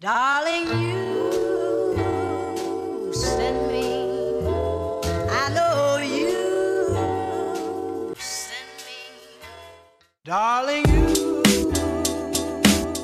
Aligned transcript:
Darling, 0.00 0.64
you 0.64 2.00
send 3.12 3.68
me. 3.68 4.08
I 5.28 5.52
you 6.02 6.30
send 8.16 8.80
me. 8.86 8.96
Darling, 10.24 10.84
you. 10.86 11.42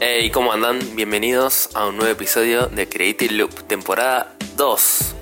Hey, 0.00 0.30
¿cómo 0.30 0.54
andan? 0.54 0.78
Bienvenidos 0.96 1.68
a 1.74 1.86
un 1.86 1.98
nuevo 1.98 2.10
episodio 2.10 2.68
de 2.68 2.88
Creative 2.88 3.34
Loop, 3.34 3.52
temporada 3.66 4.34
2. 4.56 5.14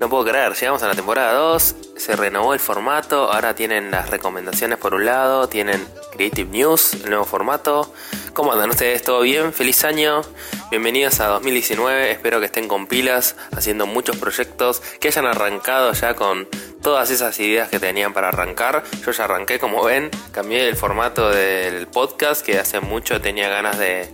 No 0.00 0.10
puedo 0.10 0.26
creer, 0.26 0.52
llegamos 0.52 0.82
a 0.82 0.88
la 0.88 0.94
temporada 0.94 1.32
2, 1.32 1.74
se 1.96 2.16
renovó 2.16 2.52
el 2.52 2.60
formato, 2.60 3.32
ahora 3.32 3.54
tienen 3.54 3.90
las 3.90 4.10
recomendaciones 4.10 4.76
por 4.76 4.92
un 4.92 5.06
lado, 5.06 5.48
tienen 5.48 5.88
Creative 6.12 6.50
News, 6.50 6.92
el 7.02 7.08
nuevo 7.08 7.24
formato. 7.24 7.94
¿Cómo 8.38 8.52
andan 8.52 8.70
ustedes? 8.70 9.02
¿Todo 9.02 9.22
bien? 9.22 9.52
Feliz 9.52 9.82
año. 9.82 10.22
Bienvenidos 10.70 11.18
a 11.18 11.26
2019, 11.26 12.12
espero 12.12 12.38
que 12.38 12.46
estén 12.46 12.68
con 12.68 12.86
pilas, 12.86 13.34
haciendo 13.50 13.84
muchos 13.84 14.16
proyectos, 14.16 14.80
que 15.00 15.08
hayan 15.08 15.26
arrancado 15.26 15.92
ya 15.92 16.14
con 16.14 16.46
todas 16.80 17.10
esas 17.10 17.40
ideas 17.40 17.68
que 17.68 17.80
tenían 17.80 18.12
para 18.12 18.28
arrancar. 18.28 18.84
Yo 19.04 19.10
ya 19.10 19.24
arranqué, 19.24 19.58
como 19.58 19.82
ven, 19.82 20.08
cambié 20.30 20.68
el 20.68 20.76
formato 20.76 21.30
del 21.30 21.88
podcast, 21.88 22.46
que 22.46 22.60
hace 22.60 22.78
mucho 22.78 23.20
tenía 23.20 23.48
ganas 23.48 23.76
de 23.76 24.08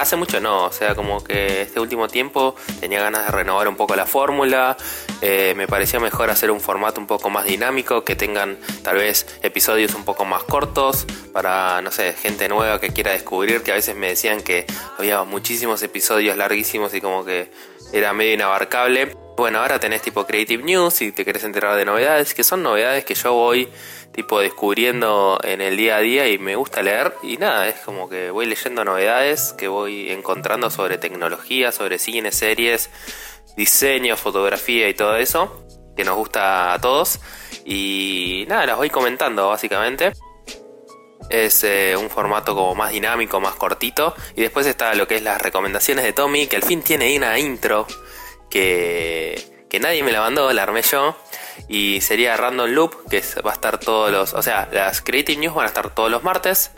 hace 0.00 0.16
mucho 0.16 0.40
no, 0.40 0.64
o 0.64 0.72
sea, 0.72 0.94
como 0.94 1.22
que 1.22 1.62
este 1.62 1.80
último 1.80 2.08
tiempo 2.08 2.54
tenía 2.80 3.00
ganas 3.00 3.26
de 3.26 3.32
renovar 3.32 3.68
un 3.68 3.76
poco 3.76 3.96
la 3.96 4.06
fórmula, 4.06 4.76
eh, 5.20 5.54
me 5.56 5.66
parecía 5.66 6.00
mejor 6.00 6.30
hacer 6.30 6.50
un 6.50 6.60
formato 6.60 7.00
un 7.00 7.06
poco 7.06 7.30
más 7.30 7.44
dinámico, 7.46 8.04
que 8.04 8.16
tengan 8.16 8.58
tal 8.82 8.96
vez 8.96 9.26
episodios 9.42 9.94
un 9.94 10.04
poco 10.04 10.24
más 10.24 10.44
cortos 10.44 11.06
para, 11.32 11.80
no 11.82 11.90
sé, 11.90 12.12
gente 12.12 12.48
nueva 12.48 12.80
que 12.80 12.90
quiera 12.90 13.12
descubrir, 13.12 13.62
que 13.62 13.72
a 13.72 13.74
veces 13.74 13.96
me 13.96 14.08
decían 14.08 14.42
que 14.42 14.66
había 14.98 15.24
muchísimos 15.24 15.82
episodios 15.82 16.36
larguísimos 16.36 16.94
y 16.94 17.00
como 17.00 17.24
que 17.24 17.50
era 17.92 18.12
medio 18.12 18.34
inabarcable. 18.34 19.23
Bueno, 19.36 19.58
ahora 19.58 19.80
tenés 19.80 20.00
tipo 20.00 20.26
Creative 20.26 20.62
News 20.62 21.02
y 21.02 21.10
te 21.10 21.24
querés 21.24 21.42
enterar 21.42 21.76
de 21.76 21.84
novedades, 21.84 22.34
que 22.34 22.44
son 22.44 22.62
novedades 22.62 23.04
que 23.04 23.14
yo 23.14 23.32
voy 23.32 23.68
tipo 24.12 24.38
descubriendo 24.38 25.40
en 25.42 25.60
el 25.60 25.76
día 25.76 25.96
a 25.96 26.00
día 26.00 26.28
y 26.28 26.38
me 26.38 26.54
gusta 26.54 26.82
leer 26.82 27.14
y 27.20 27.36
nada, 27.36 27.66
es 27.66 27.80
como 27.80 28.08
que 28.08 28.30
voy 28.30 28.46
leyendo 28.46 28.84
novedades 28.84 29.52
que 29.58 29.66
voy 29.66 30.12
encontrando 30.12 30.70
sobre 30.70 30.98
tecnología, 30.98 31.72
sobre 31.72 31.98
cine, 31.98 32.30
series, 32.30 32.90
diseño, 33.56 34.16
fotografía 34.16 34.88
y 34.88 34.94
todo 34.94 35.16
eso 35.16 35.66
que 35.96 36.04
nos 36.04 36.16
gusta 36.16 36.72
a 36.72 36.80
todos 36.80 37.18
y 37.64 38.44
nada, 38.48 38.66
las 38.66 38.76
voy 38.76 38.90
comentando 38.90 39.48
básicamente. 39.48 40.12
Es 41.30 41.64
eh, 41.64 41.96
un 41.98 42.10
formato 42.10 42.54
como 42.54 42.74
más 42.74 42.92
dinámico, 42.92 43.40
más 43.40 43.54
cortito. 43.54 44.14
Y 44.36 44.42
después 44.42 44.66
está 44.66 44.94
lo 44.94 45.08
que 45.08 45.16
es 45.16 45.22
las 45.22 45.40
recomendaciones 45.40 46.04
de 46.04 46.12
Tommy, 46.12 46.46
que 46.46 46.56
al 46.56 46.62
fin 46.62 46.82
tiene 46.82 47.16
una 47.16 47.38
intro 47.38 47.86
que, 48.54 49.80
nadie 49.80 50.04
me 50.04 50.12
la 50.12 50.20
mandó, 50.20 50.52
la 50.52 50.62
armé 50.62 50.82
yo. 50.82 51.16
Y 51.68 52.00
sería 52.00 52.36
Random 52.36 52.70
Loop, 52.70 53.08
que 53.08 53.22
va 53.44 53.50
a 53.50 53.54
estar 53.54 53.78
todos 53.78 54.10
los... 54.10 54.34
O 54.34 54.42
sea, 54.42 54.68
las 54.72 55.00
Creative 55.00 55.40
News 55.40 55.54
van 55.54 55.64
a 55.64 55.68
estar 55.68 55.94
todos 55.94 56.10
los 56.10 56.22
martes. 56.22 56.70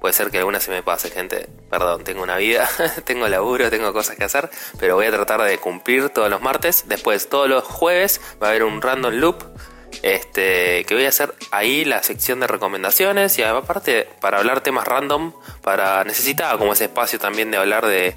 Puede 0.00 0.12
ser 0.12 0.30
que 0.30 0.38
alguna 0.38 0.60
se 0.60 0.70
me 0.70 0.82
pase, 0.82 1.10
gente. 1.10 1.48
Perdón, 1.70 2.04
tengo 2.04 2.22
una 2.22 2.36
vida, 2.36 2.68
tengo 3.04 3.28
laburo, 3.28 3.70
tengo 3.70 3.92
cosas 3.92 4.16
que 4.16 4.24
hacer. 4.24 4.50
Pero 4.78 4.96
voy 4.96 5.06
a 5.06 5.10
tratar 5.10 5.42
de 5.42 5.58
cumplir 5.58 6.10
todos 6.10 6.28
los 6.28 6.42
martes. 6.42 6.84
Después, 6.86 7.28
todos 7.28 7.48
los 7.48 7.64
jueves, 7.64 8.20
va 8.42 8.48
a 8.48 8.50
haber 8.50 8.64
un 8.64 8.82
Random 8.82 9.14
Loop. 9.14 9.42
Este, 10.02 10.84
que 10.84 10.94
voy 10.94 11.04
a 11.04 11.10
hacer 11.10 11.34
ahí 11.50 11.84
la 11.84 12.02
sección 12.02 12.40
de 12.40 12.46
recomendaciones 12.46 13.38
y 13.38 13.42
aparte 13.42 14.08
para 14.20 14.38
hablar 14.38 14.62
temas 14.62 14.86
random, 14.86 15.32
para 15.62 16.02
necesitaba 16.04 16.58
como 16.58 16.72
ese 16.72 16.84
espacio 16.84 17.18
también 17.18 17.50
de 17.50 17.58
hablar 17.58 17.86
de, 17.86 18.16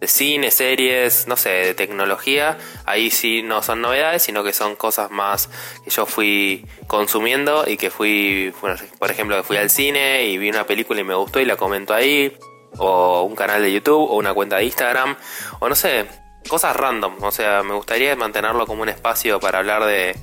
de 0.00 0.08
cine, 0.08 0.50
series, 0.50 1.26
no 1.26 1.36
sé, 1.36 1.50
de 1.50 1.74
tecnología, 1.74 2.58
ahí 2.84 3.10
sí 3.10 3.42
no 3.42 3.62
son 3.62 3.80
novedades, 3.80 4.22
sino 4.22 4.44
que 4.44 4.52
son 4.52 4.76
cosas 4.76 5.10
más 5.10 5.48
que 5.84 5.90
yo 5.90 6.06
fui 6.06 6.66
consumiendo 6.86 7.64
y 7.66 7.76
que 7.76 7.90
fui, 7.90 8.52
por 8.98 9.10
ejemplo, 9.10 9.36
que 9.36 9.42
fui 9.42 9.56
al 9.56 9.70
cine 9.70 10.24
y 10.24 10.38
vi 10.38 10.50
una 10.50 10.64
película 10.64 11.00
y 11.00 11.04
me 11.04 11.14
gustó 11.14 11.40
y 11.40 11.44
la 11.44 11.56
comento 11.56 11.94
ahí, 11.94 12.36
o 12.78 13.22
un 13.22 13.34
canal 13.34 13.62
de 13.62 13.72
YouTube, 13.72 14.10
o 14.10 14.16
una 14.16 14.34
cuenta 14.34 14.56
de 14.56 14.64
Instagram, 14.64 15.16
o 15.60 15.68
no 15.68 15.74
sé, 15.74 16.06
cosas 16.46 16.76
random, 16.76 17.22
o 17.22 17.30
sea, 17.30 17.62
me 17.62 17.74
gustaría 17.74 18.14
mantenerlo 18.16 18.66
como 18.66 18.82
un 18.82 18.88
espacio 18.88 19.40
para 19.40 19.58
hablar 19.58 19.84
de, 19.84 20.16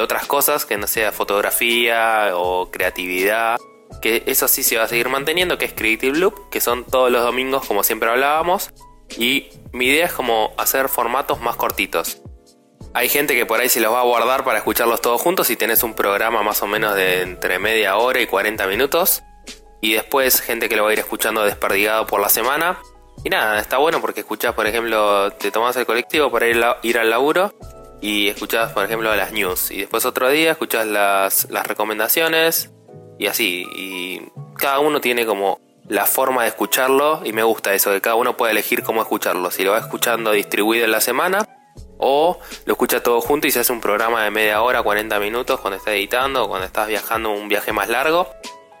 otras 0.00 0.26
cosas 0.26 0.64
que 0.64 0.76
no 0.76 0.86
sea 0.86 1.10
fotografía 1.10 2.30
o 2.34 2.70
creatividad 2.70 3.58
que 4.00 4.22
eso 4.26 4.46
sí 4.46 4.62
se 4.62 4.76
va 4.76 4.84
a 4.84 4.88
seguir 4.88 5.08
manteniendo, 5.08 5.58
que 5.58 5.64
es 5.64 5.72
Creative 5.72 6.16
Loop, 6.16 6.50
que 6.50 6.60
son 6.60 6.84
todos 6.84 7.10
los 7.10 7.22
domingos 7.22 7.66
como 7.66 7.82
siempre 7.82 8.08
hablábamos, 8.08 8.70
y 9.16 9.48
mi 9.72 9.86
idea 9.86 10.06
es 10.06 10.12
como 10.12 10.52
hacer 10.56 10.88
formatos 10.88 11.40
más 11.40 11.56
cortitos. 11.56 12.20
Hay 12.94 13.08
gente 13.08 13.34
que 13.34 13.46
por 13.46 13.60
ahí 13.60 13.68
se 13.68 13.80
los 13.80 13.92
va 13.92 14.00
a 14.00 14.04
guardar 14.04 14.44
para 14.44 14.58
escucharlos 14.58 15.00
todos 15.00 15.20
juntos 15.20 15.50
y 15.50 15.56
tenés 15.56 15.82
un 15.82 15.94
programa 15.94 16.42
más 16.42 16.62
o 16.62 16.66
menos 16.66 16.94
de 16.94 17.22
entre 17.22 17.58
media 17.58 17.96
hora 17.96 18.20
y 18.20 18.26
40 18.26 18.66
minutos. 18.66 19.22
Y 19.80 19.92
después 19.92 20.40
gente 20.40 20.68
que 20.68 20.76
lo 20.76 20.84
va 20.84 20.90
a 20.90 20.92
ir 20.94 20.98
escuchando 20.98 21.44
desperdigado 21.44 22.06
por 22.06 22.20
la 22.20 22.28
semana. 22.28 22.80
Y 23.24 23.30
nada, 23.30 23.58
está 23.58 23.78
bueno 23.78 24.00
porque 24.00 24.20
escuchás, 24.20 24.54
por 24.54 24.66
ejemplo, 24.66 25.30
te 25.32 25.50
tomás 25.50 25.76
el 25.76 25.86
colectivo 25.86 26.30
para 26.30 26.46
ir, 26.46 26.64
ir 26.82 26.98
al 26.98 27.10
laburo 27.10 27.52
y 28.00 28.28
escuchás, 28.28 28.72
por 28.72 28.84
ejemplo, 28.84 29.14
las 29.14 29.32
news. 29.32 29.70
Y 29.70 29.80
después 29.80 30.04
otro 30.04 30.28
día 30.30 30.52
escuchás 30.52 30.86
las, 30.86 31.50
las 31.50 31.66
recomendaciones 31.66 32.70
y 33.18 33.26
así. 33.26 33.66
Y 33.74 34.22
cada 34.56 34.78
uno 34.80 35.00
tiene 35.00 35.26
como 35.26 35.60
la 35.88 36.06
forma 36.06 36.42
de 36.42 36.48
escucharlo 36.48 37.22
y 37.24 37.32
me 37.32 37.42
gusta 37.42 37.74
eso, 37.74 37.90
que 37.90 38.00
cada 38.00 38.16
uno 38.16 38.36
puede 38.36 38.52
elegir 38.52 38.82
cómo 38.82 39.00
escucharlo, 39.00 39.50
si 39.50 39.64
lo 39.64 39.72
va 39.72 39.78
escuchando 39.78 40.32
distribuido 40.32 40.84
en 40.84 40.90
la 40.90 41.00
semana 41.00 41.48
o 41.98 42.38
lo 42.64 42.72
escucha 42.72 43.02
todo 43.02 43.20
junto 43.20 43.46
y 43.46 43.50
se 43.50 43.60
hace 43.60 43.72
un 43.72 43.80
programa 43.80 44.22
de 44.22 44.30
media 44.30 44.62
hora, 44.62 44.82
40 44.82 45.18
minutos 45.18 45.60
cuando 45.60 45.78
está 45.78 45.92
editando 45.92 46.44
o 46.44 46.48
cuando 46.48 46.66
estás 46.66 46.88
viajando 46.88 47.30
un 47.30 47.48
viaje 47.48 47.72
más 47.72 47.88
largo. 47.88 48.28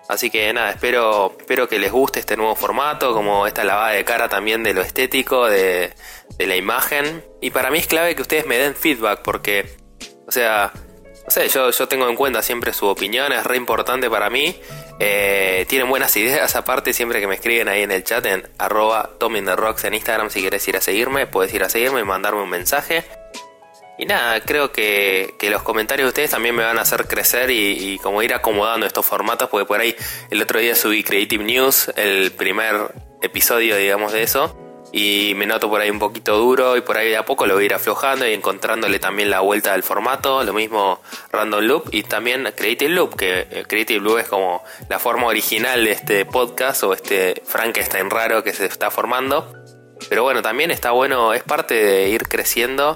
Así 0.08 0.30
que 0.30 0.50
nada, 0.54 0.70
espero, 0.70 1.36
espero 1.38 1.68
que 1.68 1.78
les 1.78 1.92
guste 1.92 2.20
este 2.20 2.36
nuevo 2.36 2.54
formato, 2.54 3.12
como 3.12 3.46
esta 3.46 3.62
lavada 3.62 3.90
de 3.90 4.04
cara 4.04 4.30
también 4.30 4.62
de 4.62 4.72
lo 4.72 4.80
estético, 4.80 5.46
de, 5.46 5.92
la 6.38 6.56
imagen. 6.56 7.22
Y 7.42 7.50
para 7.50 7.70
mí 7.70 7.78
es 7.78 7.86
clave 7.86 8.16
que 8.16 8.22
ustedes 8.22 8.46
me 8.46 8.56
den 8.56 8.74
feedback 8.74 9.20
porque, 9.22 9.76
o 10.26 10.32
sea, 10.32 10.72
no 10.74 11.30
sé, 11.30 11.46
yo, 11.48 11.70
yo 11.70 11.88
tengo 11.88 12.08
en 12.08 12.16
cuenta 12.16 12.40
siempre 12.40 12.72
su 12.72 12.86
opinión, 12.86 13.32
es 13.32 13.44
re 13.44 13.58
importante 13.58 14.08
para 14.08 14.30
mí. 14.30 14.58
Eh, 14.98 15.66
tienen 15.68 15.90
buenas 15.90 16.16
ideas, 16.16 16.56
aparte 16.56 16.94
siempre 16.94 17.20
que 17.20 17.26
me 17.26 17.34
escriben 17.34 17.68
ahí 17.68 17.82
en 17.82 17.90
el 17.90 18.02
chat 18.02 18.24
en 18.24 18.48
arroba 18.56 19.10
Rocks 19.20 19.84
en 19.84 19.92
Instagram 19.92 20.30
si 20.30 20.40
quieres 20.40 20.66
ir 20.66 20.78
a 20.78 20.80
seguirme, 20.80 21.26
puedes 21.26 21.52
ir 21.52 21.62
a 21.62 21.68
seguirme 21.68 22.00
y 22.00 22.04
mandarme 22.04 22.40
un 22.40 22.48
mensaje. 22.48 23.04
Y 23.98 24.06
nada, 24.06 24.40
creo 24.40 24.70
que, 24.70 25.34
que, 25.38 25.50
los 25.50 25.62
comentarios 25.62 26.06
de 26.06 26.08
ustedes 26.10 26.30
también 26.30 26.54
me 26.54 26.62
van 26.62 26.78
a 26.78 26.82
hacer 26.82 27.08
crecer 27.08 27.50
y, 27.50 27.98
como 27.98 28.22
ir 28.22 28.32
acomodando 28.32 28.86
estos 28.86 29.04
formatos, 29.04 29.48
porque 29.48 29.66
por 29.66 29.80
ahí 29.80 29.96
el 30.30 30.40
otro 30.40 30.60
día 30.60 30.76
subí 30.76 31.02
Creative 31.02 31.42
News, 31.42 31.90
el 31.96 32.30
primer 32.30 32.94
episodio, 33.22 33.76
digamos, 33.76 34.12
de 34.12 34.22
eso 34.22 34.56
y 34.92 35.34
me 35.36 35.46
noto 35.46 35.68
por 35.68 35.80
ahí 35.80 35.90
un 35.90 35.98
poquito 35.98 36.36
duro 36.36 36.76
y 36.76 36.80
por 36.80 36.96
ahí 36.96 37.10
de 37.10 37.16
a 37.16 37.24
poco 37.24 37.46
lo 37.46 37.54
voy 37.54 37.64
a 37.64 37.66
ir 37.66 37.74
aflojando 37.74 38.26
y 38.26 38.32
encontrándole 38.32 38.98
también 38.98 39.30
la 39.30 39.40
vuelta 39.40 39.72
del 39.72 39.82
formato, 39.82 40.42
lo 40.44 40.52
mismo 40.52 41.00
Random 41.30 41.62
Loop 41.62 41.88
y 41.92 42.04
también 42.04 42.50
Creative 42.56 42.90
Loop, 42.90 43.16
que 43.16 43.46
eh, 43.50 43.64
Creative 43.66 44.00
Loop 44.00 44.18
es 44.18 44.28
como 44.28 44.62
la 44.88 44.98
forma 44.98 45.26
original 45.26 45.84
de 45.84 45.92
este 45.92 46.24
podcast 46.24 46.82
o 46.84 46.94
este 46.94 47.42
Frankenstein 47.44 48.08
raro 48.08 48.42
que 48.42 48.52
se 48.52 48.66
está 48.66 48.90
formando. 48.90 49.52
Pero 50.08 50.22
bueno, 50.22 50.42
también 50.42 50.70
está 50.70 50.92
bueno, 50.92 51.34
es 51.34 51.42
parte 51.42 51.74
de 51.74 52.08
ir 52.08 52.28
creciendo, 52.28 52.94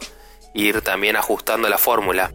ir 0.54 0.82
también 0.82 1.16
ajustando 1.16 1.68
la 1.68 1.78
fórmula. 1.78 2.32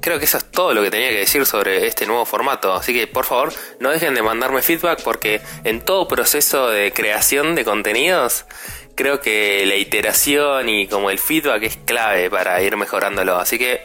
Creo 0.00 0.18
que 0.18 0.24
eso 0.24 0.38
es 0.38 0.50
todo 0.50 0.72
lo 0.72 0.82
que 0.82 0.90
tenía 0.90 1.10
que 1.10 1.18
decir 1.18 1.44
sobre 1.44 1.86
este 1.86 2.06
nuevo 2.06 2.24
formato, 2.24 2.72
así 2.72 2.94
que 2.94 3.06
por 3.06 3.26
favor 3.26 3.52
no 3.80 3.90
dejen 3.90 4.14
de 4.14 4.22
mandarme 4.22 4.62
feedback 4.62 5.02
porque 5.02 5.42
en 5.64 5.82
todo 5.82 6.08
proceso 6.08 6.68
de 6.68 6.92
creación 6.92 7.54
de 7.54 7.64
contenidos 7.64 8.46
creo 8.94 9.20
que 9.20 9.64
la 9.66 9.76
iteración 9.76 10.70
y 10.70 10.86
como 10.86 11.10
el 11.10 11.18
feedback 11.18 11.62
es 11.64 11.76
clave 11.76 12.30
para 12.30 12.62
ir 12.62 12.76
mejorándolo, 12.78 13.36
así 13.36 13.58
que 13.58 13.84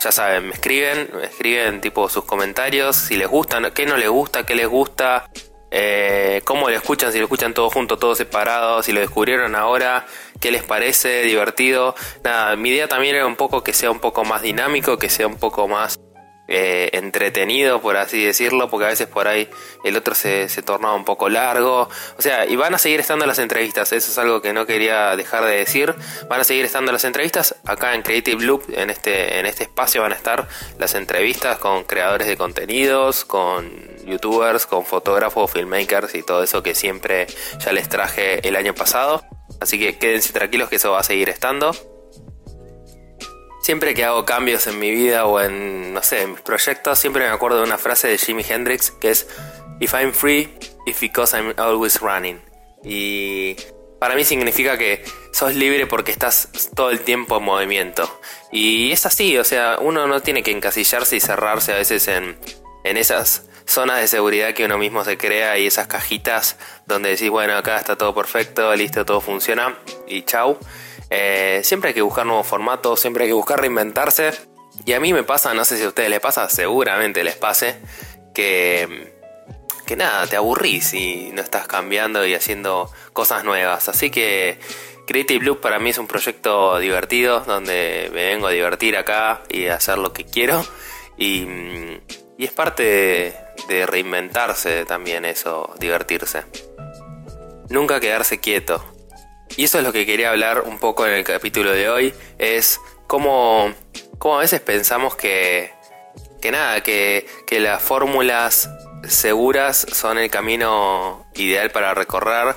ya 0.00 0.12
saben, 0.12 0.46
me 0.46 0.54
escriben, 0.54 1.08
me 1.14 1.24
escriben 1.24 1.80
tipo 1.80 2.08
sus 2.08 2.24
comentarios, 2.24 2.96
si 2.96 3.16
les 3.16 3.28
gusta, 3.28 3.70
qué 3.72 3.86
no 3.86 3.96
les 3.96 4.08
gusta, 4.08 4.44
qué 4.44 4.54
les 4.54 4.68
gusta, 4.68 5.30
eh, 5.70 6.42
cómo 6.44 6.68
lo 6.68 6.76
escuchan, 6.76 7.12
si 7.12 7.18
lo 7.18 7.24
escuchan 7.24 7.54
todo 7.54 7.70
junto, 7.70 7.98
todo 7.98 8.14
separado, 8.14 8.82
si 8.82 8.92
lo 8.92 9.00
descubrieron 9.00 9.54
ahora, 9.54 10.06
qué 10.46 10.52
les 10.52 10.62
parece, 10.62 11.22
divertido. 11.22 11.96
Nada, 12.22 12.54
mi 12.54 12.68
idea 12.68 12.86
también 12.86 13.16
era 13.16 13.26
un 13.26 13.34
poco 13.34 13.64
que 13.64 13.72
sea 13.72 13.90
un 13.90 13.98
poco 13.98 14.24
más 14.24 14.42
dinámico, 14.42 14.96
que 14.96 15.08
sea 15.08 15.26
un 15.26 15.38
poco 15.38 15.66
más 15.66 15.98
eh, 16.46 16.88
entretenido, 16.92 17.80
por 17.80 17.96
así 17.96 18.24
decirlo, 18.24 18.70
porque 18.70 18.84
a 18.84 18.88
veces 18.90 19.08
por 19.08 19.26
ahí 19.26 19.48
el 19.82 19.96
otro 19.96 20.14
se, 20.14 20.48
se 20.48 20.62
tornaba 20.62 20.94
un 20.94 21.04
poco 21.04 21.28
largo. 21.28 21.88
O 22.16 22.22
sea, 22.22 22.46
y 22.46 22.54
van 22.54 22.72
a 22.74 22.78
seguir 22.78 23.00
estando 23.00 23.26
las 23.26 23.40
entrevistas, 23.40 23.90
eso 23.90 24.08
es 24.08 24.18
algo 24.18 24.40
que 24.40 24.52
no 24.52 24.66
quería 24.66 25.16
dejar 25.16 25.44
de 25.46 25.56
decir. 25.56 25.96
Van 26.28 26.40
a 26.40 26.44
seguir 26.44 26.64
estando 26.64 26.92
las 26.92 27.02
entrevistas. 27.02 27.56
Acá 27.64 27.96
en 27.96 28.02
Creative 28.02 28.44
Loop, 28.44 28.70
en 28.72 28.90
este, 28.90 29.40
en 29.40 29.46
este 29.46 29.64
espacio, 29.64 30.02
van 30.02 30.12
a 30.12 30.14
estar 30.14 30.46
las 30.78 30.94
entrevistas 30.94 31.58
con 31.58 31.82
creadores 31.82 32.28
de 32.28 32.36
contenidos, 32.36 33.24
con 33.24 33.68
youtubers, 34.06 34.64
con 34.66 34.86
fotógrafos, 34.86 35.50
filmmakers 35.50 36.14
y 36.14 36.22
todo 36.22 36.44
eso 36.44 36.62
que 36.62 36.76
siempre 36.76 37.26
ya 37.58 37.72
les 37.72 37.88
traje 37.88 38.46
el 38.46 38.54
año 38.54 38.76
pasado. 38.76 39.24
Así 39.60 39.78
que 39.78 39.98
quédense 39.98 40.32
tranquilos 40.32 40.68
que 40.68 40.76
eso 40.76 40.92
va 40.92 41.00
a 41.00 41.02
seguir 41.02 41.28
estando. 41.28 41.72
Siempre 43.62 43.94
que 43.94 44.04
hago 44.04 44.24
cambios 44.24 44.66
en 44.66 44.78
mi 44.78 44.90
vida 44.90 45.26
o 45.26 45.40
en, 45.40 45.92
no 45.92 46.02
sé, 46.02 46.22
en 46.22 46.32
mis 46.32 46.40
proyectos, 46.40 46.98
siempre 46.98 47.24
me 47.26 47.30
acuerdo 47.30 47.58
de 47.58 47.64
una 47.64 47.78
frase 47.78 48.06
de 48.08 48.18
Jimi 48.18 48.44
Hendrix 48.48 48.92
que 48.92 49.10
es, 49.10 49.26
If 49.80 49.92
I'm 49.92 50.12
free, 50.12 50.48
it's 50.86 51.00
because 51.00 51.36
I'm 51.36 51.52
always 51.58 52.00
running. 52.00 52.40
Y 52.84 53.56
para 53.98 54.14
mí 54.14 54.24
significa 54.24 54.78
que 54.78 55.04
sos 55.32 55.54
libre 55.54 55.86
porque 55.86 56.12
estás 56.12 56.48
todo 56.74 56.90
el 56.90 57.00
tiempo 57.00 57.38
en 57.38 57.42
movimiento. 57.42 58.20
Y 58.52 58.92
es 58.92 59.04
así, 59.04 59.36
o 59.36 59.44
sea, 59.44 59.78
uno 59.80 60.06
no 60.06 60.20
tiene 60.22 60.42
que 60.42 60.50
encasillarse 60.50 61.16
y 61.16 61.20
cerrarse 61.20 61.72
a 61.72 61.76
veces 61.76 62.08
en, 62.08 62.38
en 62.84 62.96
esas 62.96 63.46
zonas 63.66 64.00
de 64.00 64.08
seguridad 64.08 64.54
que 64.54 64.64
uno 64.64 64.78
mismo 64.78 65.04
se 65.04 65.18
crea 65.18 65.58
y 65.58 65.66
esas 65.66 65.88
cajitas 65.88 66.56
donde 66.86 67.10
decís, 67.10 67.30
bueno, 67.30 67.56
acá 67.56 67.76
está 67.76 67.96
todo 67.96 68.14
perfecto, 68.14 68.74
listo, 68.74 69.04
todo 69.04 69.20
funciona 69.20 69.76
y 70.06 70.22
chau. 70.22 70.58
Eh, 71.10 71.60
siempre 71.64 71.88
hay 71.88 71.94
que 71.94 72.02
buscar 72.02 72.26
nuevos 72.26 72.46
formatos, 72.46 73.00
siempre 73.00 73.24
hay 73.24 73.30
que 73.30 73.34
buscar 73.34 73.60
reinventarse. 73.60 74.32
Y 74.84 74.92
a 74.92 75.00
mí 75.00 75.12
me 75.12 75.24
pasa, 75.24 75.54
no 75.54 75.64
sé 75.64 75.76
si 75.78 75.84
a 75.84 75.88
ustedes 75.88 76.10
les 76.10 76.20
pasa, 76.20 76.48
seguramente 76.48 77.24
les 77.24 77.34
pase, 77.34 77.76
que, 78.34 79.12
que 79.86 79.96
nada, 79.96 80.26
te 80.26 80.36
aburrís 80.36 80.94
y 80.94 81.30
no 81.32 81.42
estás 81.42 81.66
cambiando 81.66 82.26
y 82.26 82.34
haciendo 82.34 82.90
cosas 83.12 83.42
nuevas. 83.44 83.88
Así 83.88 84.10
que 84.10 84.60
Creative 85.06 85.44
Loop 85.44 85.60
para 85.60 85.78
mí 85.78 85.90
es 85.90 85.98
un 85.98 86.06
proyecto 86.06 86.78
divertido, 86.78 87.40
donde 87.40 88.10
me 88.12 88.26
vengo 88.26 88.48
a 88.48 88.50
divertir 88.50 88.96
acá 88.96 89.42
y 89.48 89.66
a 89.66 89.76
hacer 89.76 89.98
lo 89.98 90.12
que 90.12 90.24
quiero. 90.24 90.64
Y, 91.16 91.46
y 92.36 92.44
es 92.44 92.52
parte 92.52 93.45
de 93.68 93.86
reinventarse 93.86 94.84
también 94.84 95.24
eso, 95.24 95.74
divertirse. 95.78 96.44
Nunca 97.68 98.00
quedarse 98.00 98.38
quieto. 98.38 98.84
Y 99.56 99.64
eso 99.64 99.78
es 99.78 99.84
lo 99.84 99.92
que 99.92 100.06
quería 100.06 100.30
hablar 100.30 100.62
un 100.62 100.78
poco 100.78 101.06
en 101.06 101.14
el 101.14 101.24
capítulo 101.24 101.72
de 101.72 101.88
hoy, 101.88 102.14
es 102.38 102.80
cómo, 103.06 103.72
cómo 104.18 104.36
a 104.38 104.40
veces 104.40 104.60
pensamos 104.60 105.14
que, 105.16 105.72
que 106.40 106.50
nada, 106.50 106.82
que, 106.82 107.26
que 107.46 107.60
las 107.60 107.82
fórmulas 107.82 108.68
seguras 109.04 109.86
son 109.92 110.18
el 110.18 110.30
camino 110.30 111.26
ideal 111.34 111.70
para 111.70 111.94
recorrer. 111.94 112.56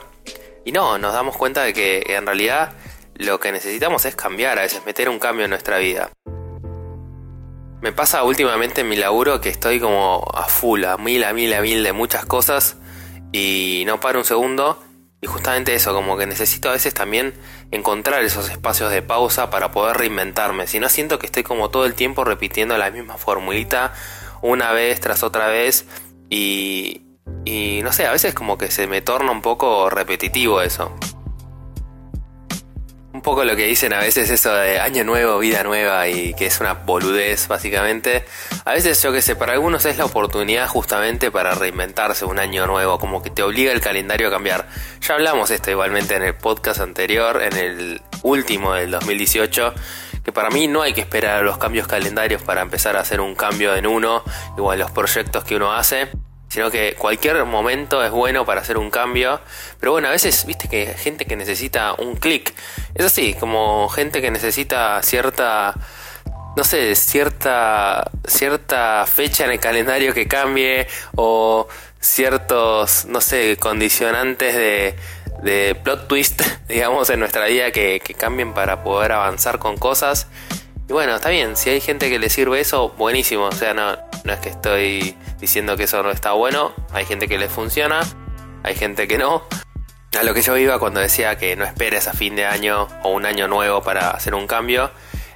Y 0.66 0.72
no, 0.72 0.98
nos 0.98 1.14
damos 1.14 1.38
cuenta 1.38 1.64
de 1.64 1.74
que 1.74 2.04
en 2.08 2.26
realidad 2.26 2.74
lo 3.16 3.40
que 3.40 3.52
necesitamos 3.52 4.06
es 4.06 4.16
cambiar, 4.16 4.58
a 4.60 4.64
veces 4.64 4.86
meter 4.86 5.10
un 5.10 5.20
cambio 5.20 5.46
en 5.46 5.52
nuestra 5.52 5.78
vida. 5.78 6.10
Me 7.82 7.94
pasa 7.94 8.24
últimamente 8.24 8.82
en 8.82 8.90
mi 8.90 8.98
laburo 8.98 9.40
que 9.40 9.50
estoy 9.50 9.80
como 9.80 10.30
a 10.34 10.44
full, 10.44 10.84
a 10.84 10.98
mil, 10.98 11.24
a 11.24 11.32
mil, 11.32 11.54
a 11.54 11.62
mil 11.62 11.84
de 11.84 11.94
muchas 11.94 12.26
cosas 12.26 12.76
y 13.32 13.84
no 13.86 14.00
paro 14.00 14.20
un 14.20 14.26
segundo. 14.26 14.84
Y 15.22 15.28
justamente 15.28 15.74
eso, 15.74 15.94
como 15.94 16.18
que 16.18 16.26
necesito 16.26 16.70
a 16.70 16.74
veces 16.74 16.94
también 16.94 17.34
encontrar 17.72 18.24
esos 18.24 18.50
espacios 18.50 18.92
de 18.92 19.02
pausa 19.02 19.50
para 19.50 19.72
poder 19.72 19.98
reinventarme. 19.98 20.66
Si 20.68 20.80
no 20.80 20.88
siento 20.88 21.20
que 21.20 21.26
estoy 21.26 21.44
como 21.44 21.70
todo 21.70 21.86
el 21.86 21.94
tiempo 21.94 22.24
repitiendo 22.24 22.78
la 22.78 22.90
misma 22.90 23.18
formulita 23.18 23.94
una 24.42 24.72
vez 24.72 25.00
tras 25.02 25.24
otra 25.24 25.48
vez 25.48 25.86
y, 26.30 27.02
y 27.44 27.82
no 27.84 27.92
sé, 27.92 28.06
a 28.06 28.12
veces 28.12 28.34
como 28.34 28.58
que 28.58 28.72
se 28.72 28.88
me 28.88 29.02
torna 29.02 29.32
un 29.32 29.42
poco 29.42 29.90
repetitivo 29.90 30.62
eso. 30.62 30.94
Un 33.20 33.24
poco 33.24 33.44
lo 33.44 33.54
que 33.58 33.66
dicen 33.66 33.92
a 33.92 34.00
veces 34.00 34.30
eso 34.30 34.54
de 34.54 34.80
año 34.80 35.04
nuevo, 35.04 35.40
vida 35.40 35.62
nueva 35.62 36.08
y 36.08 36.34
que 36.36 36.46
es 36.46 36.62
una 36.62 36.72
boludez 36.72 37.50
básicamente. 37.50 38.24
A 38.64 38.72
veces 38.72 39.04
yo 39.04 39.12
que 39.12 39.22
sé, 39.22 39.36
para 39.36 39.52
algunos 39.52 39.84
es 39.84 39.98
la 39.98 40.06
oportunidad 40.06 40.70
justamente 40.70 41.30
para 41.30 41.54
reinventarse 41.54 42.24
un 42.24 42.40
año 42.40 42.66
nuevo, 42.66 42.98
como 42.98 43.22
que 43.22 43.30
te 43.30 43.44
obliga 43.44 43.74
el 43.74 43.82
calendario 43.82 44.30
a 44.30 44.32
cambiar. 44.32 44.70
Ya 45.02 45.16
hablamos 45.16 45.52
esto 45.52 45.70
igualmente 45.70 46.16
en 46.16 46.24
el 46.24 46.36
podcast 46.36 46.80
anterior, 46.80 47.42
en 47.42 47.58
el 47.58 48.02
último 48.24 48.74
del 48.76 48.92
2018, 48.92 49.74
que 50.24 50.32
para 50.32 50.50
mí 50.50 50.70
no 50.70 50.82
hay 50.82 50.94
que 50.94 51.02
esperar 51.02 51.40
a 51.40 51.42
los 51.42 51.58
cambios 51.58 51.90
calendarios 51.90 52.42
para 52.42 52.62
empezar 52.62 52.96
a 52.96 53.02
hacer 53.02 53.20
un 53.20 53.36
cambio 53.36 53.76
en 53.76 53.86
uno, 53.86 54.24
igual 54.56 54.80
los 54.80 54.92
proyectos 54.92 55.44
que 55.44 55.58
uno 55.58 55.74
hace 55.74 56.08
sino 56.50 56.72
que 56.72 56.96
cualquier 56.96 57.46
momento 57.46 58.04
es 58.04 58.12
bueno 58.12 58.46
para 58.46 58.62
hacer 58.62 58.78
un 58.78 58.90
cambio. 58.90 59.40
Pero 59.80 59.94
bueno, 59.94 60.08
a 60.08 60.12
veces, 60.12 60.46
viste 60.46 60.68
que 60.68 60.88
hay 60.90 60.94
gente 60.96 61.26
que 61.26 61.36
necesita 61.36 61.94
un 61.94 62.16
clic. 62.16 62.54
Es 62.96 63.06
así, 63.06 63.36
como 63.36 63.88
gente 63.90 64.22
que 64.22 64.32
necesita 64.32 65.02
cierta, 65.04 65.76
no 66.58 66.64
sé, 66.64 66.96
cierta, 66.96 68.10
cierta 68.28 69.06
fecha 69.06 69.46
en 69.46 69.52
el 69.52 69.60
calendario 69.60 70.14
que 70.14 70.28
cambie 70.28 70.88
o 71.16 71.68
ciertos, 72.00 73.06
no 73.06 73.22
sé, 73.22 73.58
condicionantes 73.58 74.56
de, 74.56 74.96
de 75.44 75.76
plot 75.76 76.08
twist, 76.08 76.42
digamos, 76.68 77.12
en 77.12 77.20
nuestra 77.20 77.46
vida 77.46 77.72
que, 77.72 78.02
que 78.04 78.16
cambien 78.16 78.54
para 78.54 78.84
poder 78.84 79.12
avanzar 79.12 79.60
con 79.60 79.78
cosas. 79.78 80.28
Y 80.90 80.92
bueno, 80.92 81.16
está 81.16 81.30
bien, 81.30 81.56
si 81.56 81.70
hay 81.70 81.82
gente 81.82 82.10
que 82.10 82.18
le 82.18 82.32
sirve 82.32 82.60
eso, 82.60 82.90
buenísimo. 82.98 83.46
O 83.46 83.52
sea, 83.52 83.76
no, 83.76 83.96
no 84.24 84.34
es 84.34 84.40
que 84.40 84.50
estoy 84.50 85.16
diciendo 85.40 85.78
que 85.78 85.84
eso 85.84 86.02
no 86.02 86.10
está 86.10 86.32
bueno. 86.32 86.74
Hay 86.92 87.06
gente 87.06 87.28
que 87.28 87.38
le 87.38 87.48
funciona, 87.48 88.02
hay 88.64 88.74
gente 88.74 89.08
que 89.08 89.20
no. 89.20 89.44
A 90.20 90.24
lo 90.24 90.34
que 90.34 90.42
yo 90.42 90.58
iba 90.58 90.80
cuando 90.80 91.00
decía 91.00 91.38
que 91.38 91.56
no 91.56 91.64
esperes 91.64 92.08
a 92.08 92.14
fin 92.14 92.36
de 92.36 92.48
año 92.48 92.88
o 93.04 93.10
un 93.10 93.28
año 93.28 93.48
nuevo 93.48 93.84
para 93.84 94.10
hacer 94.10 94.34
un 94.34 94.48
cambio, 94.48 94.90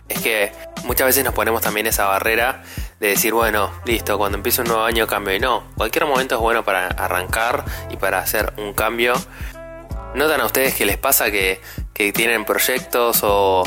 es 0.10 0.20
que 0.22 0.52
muchas 0.86 1.06
veces 1.06 1.24
nos 1.24 1.36
ponemos 1.36 1.62
también 1.62 1.86
esa 1.86 2.08
barrera 2.08 2.64
de 3.00 3.10
decir, 3.10 3.34
bueno, 3.34 3.72
listo, 3.86 4.18
cuando 4.18 4.40
empiece 4.40 4.62
un 4.62 4.70
nuevo 4.70 4.84
año 4.84 5.06
cambio. 5.06 5.36
Y 5.36 5.40
no, 5.40 5.66
cualquier 5.78 6.08
momento 6.08 6.34
es 6.34 6.42
bueno 6.42 6.66
para 6.66 6.88
arrancar 6.88 7.64
y 7.92 7.98
para 7.98 8.18
hacer 8.18 8.54
un 8.58 8.74
cambio. 8.74 9.14
¿Notan 10.16 10.42
a 10.42 10.46
ustedes 10.46 10.74
que 10.74 10.88
les 10.88 10.98
pasa 10.98 11.30
que, 11.30 11.62
que 11.94 12.12
tienen 12.12 12.44
proyectos 12.44 13.20
o, 13.22 13.64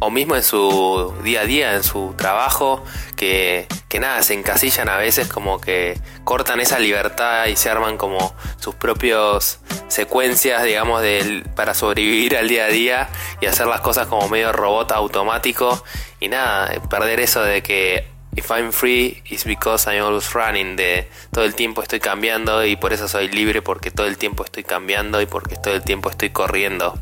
o 0.00 0.10
mismo 0.10 0.36
en 0.36 0.42
su 0.42 1.14
día 1.22 1.40
a 1.40 1.44
día, 1.44 1.74
en 1.74 1.82
su 1.82 2.14
trabajo, 2.16 2.84
que, 3.16 3.66
que, 3.88 4.00
nada, 4.00 4.22
se 4.22 4.34
encasillan 4.34 4.88
a 4.88 4.96
veces 4.96 5.28
como 5.28 5.60
que 5.60 5.98
cortan 6.24 6.60
esa 6.60 6.78
libertad 6.78 7.46
y 7.46 7.56
se 7.56 7.70
arman 7.70 7.96
como 7.96 8.34
sus 8.58 8.74
propios 8.74 9.58
secuencias, 9.88 10.62
digamos, 10.64 11.02
de, 11.02 11.44
para 11.56 11.74
sobrevivir 11.74 12.36
al 12.36 12.48
día 12.48 12.66
a 12.66 12.68
día 12.68 13.08
y 13.40 13.46
hacer 13.46 13.66
las 13.66 13.80
cosas 13.80 14.06
como 14.06 14.28
medio 14.28 14.52
robot 14.52 14.92
automático 14.92 15.82
y 16.20 16.28
nada, 16.28 16.70
perder 16.88 17.20
eso 17.20 17.42
de 17.42 17.62
que 17.62 18.18
if 18.36 18.50
I'm 18.50 18.72
free 18.72 19.20
it's 19.26 19.44
because 19.44 19.90
I'm 19.90 20.04
always 20.04 20.32
running, 20.32 20.76
de 20.76 21.08
todo 21.32 21.44
el 21.44 21.54
tiempo 21.54 21.82
estoy 21.82 21.98
cambiando 21.98 22.64
y 22.64 22.76
por 22.76 22.92
eso 22.92 23.08
soy 23.08 23.28
libre 23.28 23.62
porque 23.62 23.90
todo 23.90 24.06
el 24.06 24.16
tiempo 24.16 24.44
estoy 24.44 24.62
cambiando 24.62 25.20
y 25.20 25.26
porque 25.26 25.56
todo 25.56 25.74
el 25.74 25.82
tiempo 25.82 26.08
estoy 26.08 26.30
corriendo. 26.30 26.98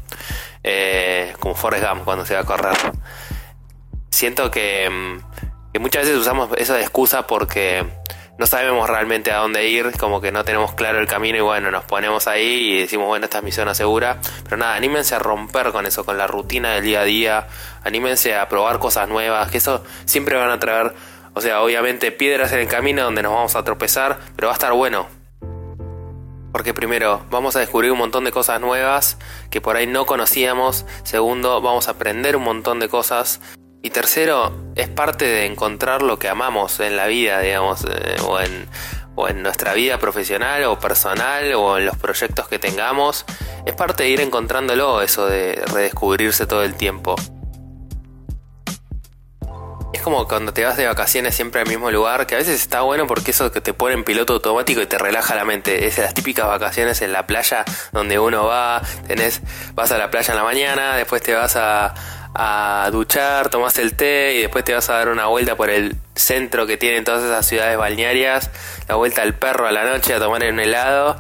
Eh, 0.69 1.33
como 1.39 1.55
Forrest 1.55 1.87
Gump 1.87 2.05
cuando 2.05 2.27
se 2.27 2.35
va 2.35 2.41
a 2.41 2.45
correr. 2.45 2.77
Siento 4.11 4.51
que, 4.51 4.91
mm, 4.91 5.73
que 5.73 5.79
muchas 5.79 6.03
veces 6.03 6.19
usamos 6.19 6.51
esa 6.59 6.81
excusa 6.81 7.29
porque 7.29 7.87
no 8.37 8.47
sabemos 8.47 8.91
realmente 8.91 9.31
a 9.31 9.37
dónde 9.37 9.69
ir, 9.69 9.97
como 9.97 10.21
que 10.21 10.33
no 10.33 10.45
tenemos 10.45 10.75
claro 10.75 10.99
el 10.99 11.07
camino 11.07 11.39
y 11.39 11.41
bueno, 11.41 11.71
nos 11.71 11.85
ponemos 11.85 12.27
ahí 12.27 12.73
y 12.73 12.81
decimos, 12.81 13.07
bueno, 13.07 13.27
esta 13.27 13.39
es 13.39 13.45
mi 13.45 13.53
zona 13.53 13.75
segura. 13.77 14.19
Pero 14.43 14.57
nada, 14.57 14.75
anímense 14.75 15.15
a 15.15 15.21
romper 15.21 15.71
con 15.71 15.87
eso, 15.87 16.05
con 16.05 16.19
la 16.19 16.27
rutina 16.27 16.75
del 16.75 16.83
día 16.83 17.01
a 17.03 17.05
día, 17.05 17.47
anímense 17.85 18.35
a 18.35 18.49
probar 18.49 18.81
cosas 18.81 19.09
nuevas, 19.09 19.49
que 19.53 19.59
eso 19.59 19.85
siempre 20.05 20.37
van 20.37 20.51
a 20.51 20.59
traer, 20.59 20.95
o 21.33 21.41
sea, 21.41 21.63
obviamente 21.63 22.11
piedras 22.11 22.51
en 22.51 22.59
el 22.59 22.67
camino 22.67 23.05
donde 23.05 23.23
nos 23.23 23.33
vamos 23.33 23.55
a 23.55 23.63
tropezar, 23.63 24.19
pero 24.35 24.49
va 24.49 24.55
a 24.55 24.57
estar 24.57 24.73
bueno, 24.73 25.07
porque 26.57 26.73
primero, 26.73 27.21
vamos 27.31 27.55
a 27.55 27.61
descubrir 27.61 27.93
un 27.93 27.99
montón 27.99 28.25
de 28.25 28.33
cosas 28.33 28.59
nuevas 28.63 29.19
que 29.51 29.61
por 29.61 29.77
ahí 29.77 29.87
no 29.87 30.07
conocíamos. 30.07 30.87
Segundo, 31.03 31.61
vamos 31.61 31.87
a 31.87 31.91
aprender 31.91 32.35
un 32.35 32.45
montón 32.45 32.81
de 32.81 32.89
cosas. 32.89 33.43
Y 33.83 33.91
tercero, 33.91 34.57
es 34.75 34.89
parte 34.89 35.27
de 35.27 35.45
encontrar 35.45 36.01
lo 36.01 36.19
que 36.19 36.31
amamos 36.31 36.81
en 36.81 36.97
la 36.97 37.09
vida, 37.09 37.41
digamos, 37.41 37.85
eh, 37.85 38.17
o, 38.27 38.41
en, 38.41 38.67
o 39.17 39.29
en 39.29 39.43
nuestra 39.43 39.75
vida 39.75 39.99
profesional 39.99 40.65
o 40.65 40.79
personal 40.79 41.53
o 41.53 41.77
en 41.77 41.85
los 41.85 41.99
proyectos 41.99 42.49
que 42.49 42.59
tengamos. 42.59 43.27
Es 43.67 43.75
parte 43.75 44.05
de 44.05 44.09
ir 44.09 44.23
encontrándolo, 44.23 45.03
eso 45.03 45.27
de 45.27 45.63
redescubrirse 45.75 46.47
todo 46.47 46.65
el 46.65 46.75
tiempo 46.75 47.17
como 50.07 50.29
cuando 50.29 50.53
te 50.53 50.65
vas 50.65 50.77
de 50.77 50.87
vacaciones 50.87 51.35
siempre 51.35 51.61
al 51.61 51.69
mismo 51.69 51.91
lugar, 51.91 52.29
que 52.29 52.37
a 52.37 52.39
veces 52.39 52.61
está 52.61 52.83
bueno 52.83 53.09
porque 53.09 53.33
eso 53.33 53.51
que 53.51 53.61
te 53.61 53.75
pone 53.75 53.95
en 53.95 54.05
piloto 54.05 54.35
automático 54.35 54.81
y 54.81 54.87
te 54.87 54.99
relaja 54.99 55.35
la 55.35 55.45
mente. 55.45 55.87
Es 55.89 55.99
las 55.99 56.15
típicas 56.15 56.47
vacaciones 56.47 57.03
en 57.03 57.11
la 57.11 57.27
playa 57.27 57.65
donde 57.91 58.21
uno 58.21 58.45
va, 58.45 58.83
tenés, 59.09 59.41
vas 59.75 59.91
a 59.91 59.99
la 59.99 60.09
playa 60.09 60.33
en 60.33 60.39
la 60.39 60.45
mañana, 60.45 60.97
después 60.97 61.23
te 61.23 61.35
vas 61.35 61.57
a, 61.57 61.93
duchar, 62.93 63.49
tomas 63.49 63.77
el 63.79 63.97
té 63.97 64.35
y 64.35 64.43
después 64.43 64.63
te 64.65 64.75
vas 64.75 64.89
a 64.91 64.93
dar 64.93 65.09
una 65.09 65.27
vuelta 65.27 65.57
por 65.57 65.71
el 65.71 65.97
centro 66.15 66.69
que 66.69 66.77
tienen 66.77 67.03
todas 67.03 67.25
esas 67.25 67.45
ciudades 67.45 67.77
balnearias, 67.77 68.51
la 68.89 68.95
vuelta 68.95 69.23
al 69.23 69.35
perro 69.35 69.67
a 69.67 69.73
la 69.73 69.85
noche 69.85 70.15
a 70.15 70.21
tomar 70.21 70.45
un 70.45 70.61
helado. 70.61 71.19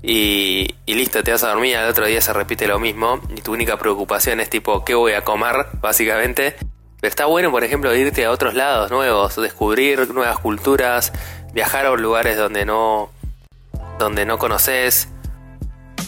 Y, 0.00 0.76
y, 0.86 0.94
listo, 0.94 1.24
te 1.24 1.32
vas 1.32 1.42
a 1.42 1.48
dormir, 1.48 1.76
al 1.76 1.88
otro 1.88 2.06
día 2.06 2.20
se 2.20 2.32
repite 2.32 2.68
lo 2.68 2.78
mismo 2.78 3.20
y 3.34 3.40
tu 3.40 3.52
única 3.52 3.78
preocupación 3.78 4.38
es 4.38 4.48
tipo, 4.48 4.84
¿qué 4.84 4.94
voy 4.94 5.14
a 5.14 5.24
comer? 5.24 5.66
Básicamente. 5.80 6.54
Está 7.00 7.26
bueno, 7.26 7.50
por 7.50 7.62
ejemplo, 7.62 7.94
irte 7.94 8.24
a 8.24 8.30
otros 8.30 8.54
lados 8.54 8.90
nuevos, 8.90 9.36
descubrir 9.36 10.12
nuevas 10.12 10.38
culturas, 10.38 11.12
viajar 11.52 11.86
a 11.86 11.90
lugares 11.94 12.36
donde 12.36 12.64
no, 12.64 13.10
donde 13.98 14.26
no 14.26 14.38
conoces. 14.38 15.08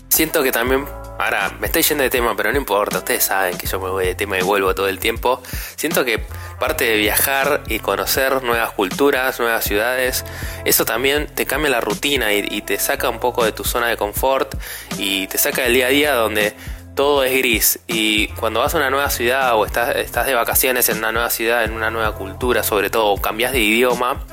Siento 0.09 0.42
que 0.42 0.50
también 0.50 0.87
Ahora, 1.20 1.54
me 1.61 1.66
estoy 1.66 1.82
yendo 1.82 2.02
de 2.02 2.09
tema, 2.09 2.35
pero 2.35 2.50
no 2.50 2.56
importa, 2.56 2.97
ustedes 2.97 3.25
saben 3.25 3.59
que 3.59 3.66
yo 3.66 3.78
me 3.78 3.90
voy 3.90 4.06
de 4.06 4.14
tema 4.14 4.38
y 4.38 4.42
vuelvo 4.42 4.75
todo 4.75 4.88
el 4.88 4.99
tiempo. 4.99 5.42
Siento 5.76 6.02
que 6.02 6.25
parte 6.59 6.85
de 6.85 6.97
viajar 6.97 7.62
y 7.66 7.78
conocer 7.78 8.42
nuevas 8.42 8.73
culturas, 8.73 9.38
nuevas 9.38 9.62
ciudades, 9.62 10.25
eso 10.64 10.87
también 10.87 11.26
te 11.26 11.44
cambia 11.44 11.70
la 11.70 11.82
rutina 11.82 12.32
y, 12.32 12.62
te 12.62 12.78
saca 12.78 13.11
un 13.11 13.20
poco 13.20 13.44
de 13.44 13.52
tu 13.52 13.64
zona 13.64 13.88
de 13.88 13.99
confort 13.99 14.54
y 14.97 15.26
te 15.26 15.37
saca 15.37 15.61
del 15.61 15.75
día 15.75 15.88
a 15.88 15.90
día 15.90 16.14
donde 16.14 16.54
todo 17.00 17.25
es 17.25 17.33
gris. 17.33 17.78
Y 17.87 18.28
cuando 18.28 18.61
vas 18.61 18.75
a 18.75 18.76
una 18.76 18.90
nueva 18.90 19.09
ciudad 19.09 19.54
o 19.54 19.64
estás, 19.64 20.26
de 20.26 20.35
vacaciones 20.35 20.87
en 20.90 20.99
una 20.99 21.12
nueva 21.12 21.30
ciudad, 21.30 21.64
en 21.64 21.73
una 21.73 21.90
nueva 21.90 22.14
cultura, 22.14 22.62
sobre 22.62 22.90
todo, 22.90 23.07
o 23.07 23.19
cambias 23.19 23.52
de 23.52 23.61
idioma, 23.61 24.26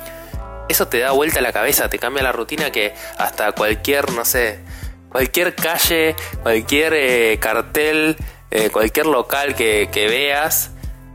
eso 0.68 0.86
te 0.90 1.00
da 1.00 1.12
vuelta 1.12 1.40
a 1.40 1.42
la 1.42 1.54
cabeza, 1.54 1.88
te 1.88 1.98
cambia 1.98 2.24
la 2.24 2.34
rutina 2.34 2.70
que 2.70 2.94
hasta 3.18 3.54
cualquier, 3.54 4.12
no 4.12 4.26
sé, 4.26 4.60
cualquier 5.08 5.56
calle, 5.56 6.18
cualquier 6.44 6.94
eh, 6.94 7.38
cartel, 7.40 8.18
eh, 8.52 8.70
cualquier 8.70 9.06
local 9.06 9.56
que, 9.56 9.88
veas, 9.94 10.72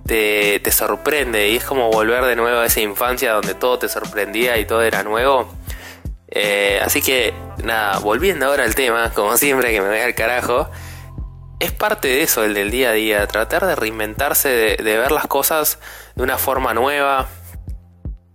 te, 0.07 0.63
sorprende 0.73 1.51
y 1.51 1.57
es 1.57 1.65
como 1.65 1.91
volver 1.91 2.25
de 2.25 2.35
nuevo 2.35 2.61
a 2.61 2.65
esa 2.65 2.81
infancia 2.81 3.31
donde 3.33 3.53
todo 3.53 3.79
te 3.79 3.91
sorprendía 3.91 4.57
y 4.57 4.65
todo 4.65 4.81
era 4.81 5.03
nuevo. 5.03 5.53
Eh, 6.29 6.81
así 6.83 7.03
que 7.03 7.35
nada, 7.63 7.99
volviendo 7.99 8.47
ahora 8.47 8.65
al 8.65 8.75
tema, 8.75 9.11
como 9.11 9.37
siempre 9.37 9.71
que 9.71 9.83
me 9.83 9.89
voy 9.89 9.99
al 9.99 10.15
carajo, 10.15 10.71
es 11.63 11.73
parte 11.73 12.09
de 12.09 12.23
eso, 12.23 12.45
el 12.45 12.55
del 12.55 12.71
día 12.71 12.91
a 12.91 12.93
día, 12.93 13.27
tratar 13.27 13.67
de 13.67 13.75
reinventarse, 13.75 14.49
de 14.49 14.99
ver 14.99 15.13
las 15.13 15.27
cosas 15.27 15.79
de 16.15 16.23
una 16.23 16.39
forma 16.39 16.75
nueva, 16.75 17.29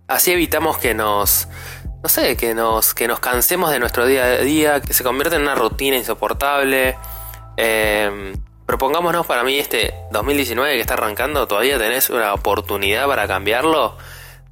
Así 0.08 0.32
evitamos 0.32 0.78
que 0.78 0.94
nos, 0.94 1.48
no 2.02 2.08
sé, 2.08 2.34
que 2.38 2.54
nos, 2.54 2.94
que 2.94 3.06
nos 3.06 3.20
cansemos 3.20 3.70
de 3.70 3.78
nuestro 3.78 4.06
día 4.06 4.24
a 4.24 4.38
día, 4.38 4.80
que 4.80 4.94
se 4.94 5.04
convierta 5.04 5.36
en 5.36 5.42
una 5.42 5.54
rutina 5.54 5.98
insoportable. 5.98 6.96
Eh, 7.58 8.32
propongámonos 8.64 9.26
para 9.26 9.44
mí 9.44 9.58
este 9.58 9.92
2019 10.10 10.76
que 10.76 10.80
está 10.80 10.94
arrancando, 10.94 11.46
todavía 11.46 11.76
tenés 11.76 12.08
una 12.08 12.32
oportunidad 12.32 13.06
para 13.06 13.28
cambiarlo, 13.28 13.98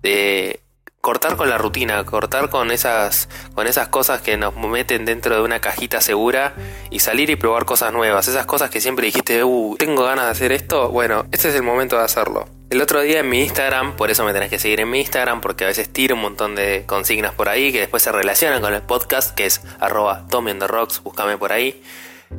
de 0.03 0.61
cortar 1.07 1.37
con 1.37 1.49
la 1.49 1.57
rutina, 1.57 2.03
cortar 2.03 2.51
con 2.51 2.73
esas, 2.73 3.29
con 3.55 3.69
esas 3.69 3.87
cosas 3.87 4.23
que 4.23 4.37
nos 4.37 4.57
meten 4.57 5.05
dentro 5.05 5.37
de 5.37 5.41
una 5.41 5.61
cajita 5.61 6.01
segura 6.01 6.57
y 6.91 6.99
salir 6.99 7.31
y 7.31 7.37
probar 7.37 7.65
cosas 7.65 7.93
nuevas, 7.93 8.27
esas 8.27 8.45
cosas 8.45 8.71
que 8.71 8.81
siempre 8.81 9.07
dijiste, 9.07 9.45
uh, 9.45 9.77
tengo 9.79 10.03
ganas 10.03 10.25
de 10.25 10.31
hacer 10.33 10.51
esto, 10.51 10.89
bueno, 10.91 11.25
este 11.31 11.51
es 11.51 11.55
el 11.55 11.63
momento 11.63 11.97
de 11.97 12.03
hacerlo. 12.03 12.49
El 12.71 12.83
otro 12.83 13.03
día 13.03 13.21
en 13.21 13.29
mi 13.29 13.41
Instagram, 13.41 13.95
por 13.95 14.11
eso 14.11 14.25
me 14.25 14.33
tenés 14.33 14.51
que 14.51 14.59
seguir 14.59 14.81
en 14.81 14.91
mi 14.91 14.99
Instagram, 14.99 15.41
porque 15.41 15.63
a 15.63 15.69
veces 15.69 15.93
tiro 15.93 16.17
un 16.17 16.23
montón 16.23 16.57
de 16.57 16.83
consignas 16.87 17.33
por 17.35 17.49
ahí 17.49 17.71
que 17.71 17.79
después 17.79 18.03
se 18.03 18.11
relacionan 18.11 18.61
con 18.61 18.75
el 18.75 18.83
podcast, 18.83 19.33
que 19.33 19.47
es 19.47 19.61
arroba 19.79 20.27
Rocks, 20.67 21.05
búscame 21.05 21.39
por 21.39 21.53
ahí. 21.53 21.85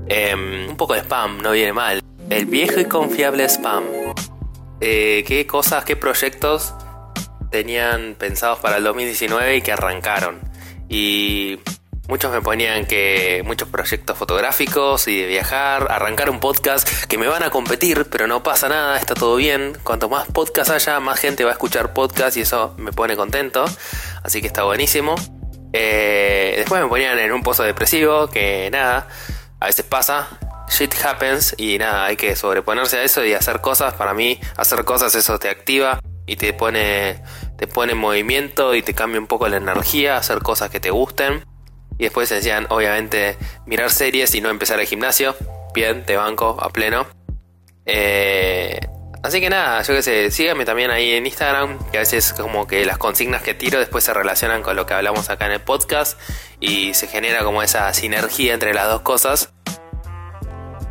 Em, 0.09 0.69
un 0.69 0.75
poco 0.75 0.93
de 0.93 0.99
spam, 0.99 1.41
no 1.41 1.53
viene 1.53 1.71
mal. 1.71 2.01
El 2.29 2.45
viejo 2.47 2.81
y 2.81 2.85
confiable 2.85 3.45
spam. 3.47 3.85
Eh, 4.81 5.23
¿Qué 5.25 5.47
cosas, 5.47 5.85
qué 5.85 5.95
proyectos 5.95 6.73
tenían 7.49 8.15
pensados 8.15 8.59
para 8.59 8.77
el 8.77 8.83
2019 8.83 9.57
y 9.57 9.61
que 9.61 9.71
arrancaron? 9.71 10.39
Y 10.89 11.59
Muchos 12.07 12.31
me 12.31 12.41
ponían 12.41 12.85
que 12.85 13.43
muchos 13.45 13.67
proyectos 13.67 14.17
fotográficos 14.17 15.09
y 15.09 15.19
de 15.19 15.27
viajar, 15.27 15.87
arrancar 15.91 16.29
un 16.29 16.39
podcast 16.39 16.87
que 17.05 17.17
me 17.17 17.27
van 17.27 17.43
a 17.43 17.49
competir, 17.49 18.05
pero 18.09 18.27
no 18.27 18.43
pasa 18.43 18.69
nada, 18.69 18.97
está 18.97 19.13
todo 19.13 19.35
bien. 19.35 19.77
Cuanto 19.83 20.07
más 20.07 20.25
podcast 20.27 20.69
haya, 20.69 21.01
más 21.01 21.19
gente 21.19 21.43
va 21.43 21.49
a 21.49 21.53
escuchar 21.53 21.91
podcast 21.91 22.37
y 22.37 22.41
eso 22.41 22.73
me 22.77 22.93
pone 22.93 23.17
contento. 23.17 23.65
Así 24.23 24.39
que 24.39 24.47
está 24.47 24.63
buenísimo. 24.63 25.15
Eh, 25.73 26.53
después 26.55 26.81
me 26.81 26.87
ponían 26.87 27.19
en 27.19 27.33
un 27.33 27.43
pozo 27.43 27.63
depresivo, 27.63 28.27
que 28.27 28.69
nada, 28.71 29.09
a 29.59 29.65
veces 29.65 29.83
pasa, 29.83 30.29
shit 30.69 30.95
happens 31.03 31.55
y 31.57 31.77
nada, 31.77 32.05
hay 32.05 32.15
que 32.15 32.37
sobreponerse 32.37 32.99
a 32.99 33.03
eso 33.03 33.25
y 33.25 33.33
hacer 33.33 33.59
cosas. 33.59 33.95
Para 33.95 34.13
mí, 34.13 34.39
hacer 34.55 34.85
cosas 34.85 35.13
eso 35.13 35.37
te 35.39 35.49
activa 35.49 35.99
y 36.27 36.35
te 36.35 36.53
pone, 36.53 37.23
te 37.57 37.65
pone 37.65 37.93
en 37.93 37.97
movimiento 37.97 38.75
y 38.75 38.83
te 38.83 38.93
cambia 38.93 39.19
un 39.19 39.27
poco 39.27 39.47
la 39.47 39.57
energía, 39.57 40.17
hacer 40.17 40.39
cosas 40.39 40.69
que 40.69 40.79
te 40.79 40.91
gusten. 40.91 41.45
Y 41.97 42.03
después 42.03 42.29
decían, 42.29 42.67
obviamente, 42.69 43.37
mirar 43.65 43.89
series 43.89 44.35
y 44.35 44.41
no 44.41 44.49
empezar 44.49 44.79
el 44.79 44.85
gimnasio. 44.85 45.35
Bien, 45.73 46.05
te 46.05 46.15
banco 46.15 46.57
a 46.61 46.69
pleno. 46.69 47.07
Eh, 47.85 48.79
así 49.23 49.39
que 49.39 49.49
nada, 49.49 49.81
yo 49.81 49.95
qué 49.95 50.03
sé, 50.03 50.29
síganme 50.29 50.65
también 50.65 50.91
ahí 50.91 51.13
en 51.13 51.25
Instagram, 51.25 51.79
que 51.89 51.97
a 51.97 52.01
veces 52.01 52.33
como 52.33 52.67
que 52.67 52.85
las 52.85 52.97
consignas 52.97 53.41
que 53.41 53.53
tiro 53.53 53.79
después 53.79 54.03
se 54.03 54.13
relacionan 54.13 54.61
con 54.61 54.75
lo 54.75 54.85
que 54.85 54.93
hablamos 54.93 55.29
acá 55.29 55.45
en 55.45 55.53
el 55.53 55.61
podcast 55.61 56.19
y 56.59 56.93
se 56.93 57.07
genera 57.07 57.43
como 57.43 57.63
esa 57.63 57.91
sinergia 57.93 58.53
entre 58.53 58.73
las 58.73 58.87
dos 58.89 59.01
cosas. 59.01 59.53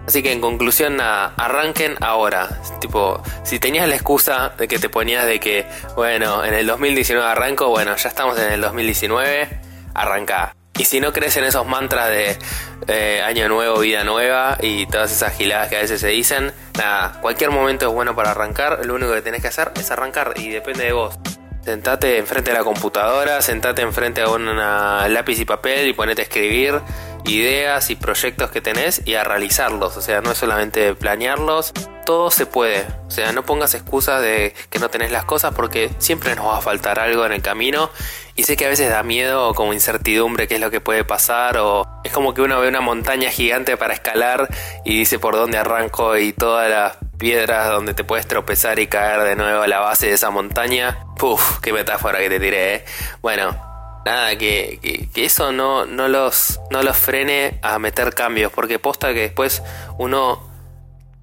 Así 0.07 0.23
que 0.23 0.33
en 0.33 0.41
conclusión, 0.41 0.97
nada, 0.97 1.35
arranquen 1.37 1.97
ahora. 2.01 2.49
Tipo, 2.81 3.21
si 3.43 3.59
tenías 3.59 3.89
la 3.89 3.97
excusa 3.97 4.53
de 4.57 4.69
que 4.69 4.79
te 4.79 4.89
ponías 4.89 5.27
de 5.27 5.41
que, 5.41 5.67
bueno, 5.97 6.45
en 6.45 6.55
el 6.55 6.67
2019 6.67 7.27
arranco, 7.27 7.69
bueno, 7.69 7.97
ya 7.97 8.09
estamos 8.09 8.39
en 8.39 8.53
el 8.53 8.61
2019, 8.61 9.49
arranca. 9.95 10.55
Y 10.79 10.85
si 10.85 11.01
no 11.01 11.13
crees 11.13 11.37
en 11.39 11.45
esos 11.45 11.67
mantras 11.67 12.11
de 12.11 12.39
eh, 12.87 13.23
año 13.25 13.49
nuevo, 13.49 13.81
vida 13.81 14.05
nueva 14.05 14.59
y 14.61 14.87
todas 14.87 15.11
esas 15.11 15.35
giladas 15.35 15.69
que 15.69 15.77
a 15.77 15.81
veces 15.81 16.01
se 16.01 16.09
dicen, 16.09 16.53
nada, 16.77 17.19
cualquier 17.21 17.51
momento 17.51 17.89
es 17.89 17.93
bueno 17.93 18.15
para 18.15 18.33
arrancar, 18.33 18.85
lo 18.85 18.95
único 18.95 19.13
que 19.15 19.23
tenés 19.23 19.41
que 19.41 19.49
hacer 19.49 19.73
es 19.75 19.91
arrancar 19.91 20.35
y 20.37 20.51
depende 20.51 20.85
de 20.85 20.93
vos. 20.93 21.19
Sentate 21.67 22.19
enfrente 22.19 22.53
de 22.53 22.59
la 22.59 22.63
computadora, 22.63 23.43
sentate 23.43 23.83
enfrente 23.83 24.21
a 24.21 24.29
un 24.29 24.47
lápiz 24.57 25.41
y 25.41 25.45
papel 25.45 25.89
y 25.89 25.93
ponete 25.95 26.23
a 26.23 26.25
escribir 26.25 26.81
ideas 27.25 27.91
y 27.91 27.97
proyectos 27.97 28.53
que 28.53 28.61
tenés 28.61 29.03
y 29.05 29.15
a 29.15 29.25
realizarlos. 29.25 29.97
O 29.97 30.01
sea, 30.01 30.21
no 30.21 30.31
es 30.31 30.39
solamente 30.39 30.95
planearlos, 30.95 31.73
todo 32.05 32.31
se 32.31 32.47
puede. 32.47 32.87
O 33.09 33.11
sea, 33.11 33.33
no 33.33 33.45
pongas 33.45 33.75
excusas 33.75 34.23
de 34.23 34.55
que 34.71 34.79
no 34.79 34.91
tenés 34.91 35.11
las 35.11 35.25
cosas 35.25 35.55
porque 35.57 35.91
siempre 35.99 36.37
nos 36.37 36.47
va 36.47 36.59
a 36.59 36.61
faltar 36.61 37.01
algo 37.01 37.27
en 37.27 37.33
el 37.33 37.43
camino. 37.43 37.91
Y 38.37 38.45
sé 38.45 38.57
que 38.57 38.67
a 38.67 38.69
veces 38.69 38.89
da 38.89 39.03
miedo 39.03 39.49
o 39.49 39.55
como 39.55 39.73
incertidumbre 39.73 40.47
qué 40.47 40.55
es 40.55 40.61
lo 40.61 40.71
que 40.71 40.81
puede 40.81 41.03
pasar 41.03 41.59
o 41.59 41.85
es 42.05 42.13
como 42.13 42.33
que 42.33 42.43
uno 42.43 42.61
ve 42.61 42.69
una 42.69 42.81
montaña 42.81 43.29
gigante 43.31 43.77
para 43.77 43.93
escalar 43.93 44.47
y 44.85 44.97
dice 44.97 45.19
por 45.19 45.35
dónde 45.35 45.59
arranco 45.59 46.17
y 46.17 46.33
todas 46.33 46.71
las 46.71 47.06
piedras 47.19 47.69
donde 47.71 47.95
te 47.95 48.05
puedes 48.05 48.27
tropezar 48.27 48.79
y 48.79 48.87
caer 48.87 49.23
de 49.23 49.37
nuevo 49.37 49.63
a 49.63 49.67
la 49.67 49.81
base 49.81 50.07
de 50.07 50.13
esa 50.13 50.31
montaña. 50.31 51.07
Puf, 51.17 51.61
qué 51.61 51.73
metáfora 51.73 52.19
que 52.19 52.29
te 52.29 52.41
tiré, 52.41 52.75
¿eh? 52.75 52.85
Bueno, 53.23 53.57
nada, 54.05 54.37
que, 54.37 55.09
eso 55.15 55.53
no, 55.53 55.87
no, 55.87 56.09
los, 56.09 56.61
no 56.71 56.83
los 56.83 56.97
frene 56.97 57.59
a 57.63 57.79
meter 57.79 58.15
cambios, 58.15 58.53
porque 58.53 58.79
posta 58.79 59.13
que 59.13 59.21
después 59.21 59.63
uno 59.99 60.49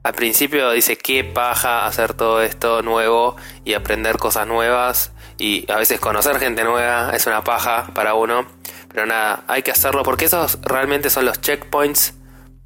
al 0.04 0.14
principio 0.14 0.72
dice 0.72 0.98
qué 0.98 1.24
paja 1.24 1.86
hacer 1.86 2.14
todo 2.14 2.42
esto 2.42 2.82
nuevo 2.82 3.38
y 3.64 3.74
aprender 3.74 4.18
cosas 4.18 4.46
nuevas 4.46 5.14
y 5.38 5.72
a 5.72 5.78
veces 5.78 6.02
conocer 6.02 6.40
gente 6.40 6.66
nueva 6.66 7.12
es 7.14 7.26
una 7.26 7.44
paja 7.44 7.88
para 7.94 8.14
uno, 8.14 8.46
pero 8.92 9.06
nada, 9.06 9.46
hay 9.48 9.64
que 9.64 9.72
hacerlo 9.72 10.04
porque 10.04 10.26
esos 10.26 10.60
realmente 10.62 11.10
son 11.10 11.26
los 11.26 11.40
checkpoints 11.40 12.16